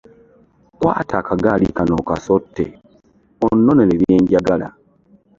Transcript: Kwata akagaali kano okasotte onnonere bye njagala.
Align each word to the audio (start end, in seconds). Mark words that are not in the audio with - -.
Kwata 0.77 1.15
akagaali 1.21 1.65
kano 1.77 1.93
okasotte 2.01 2.65
onnonere 3.45 3.93
bye 4.01 4.17
njagala. 4.21 4.67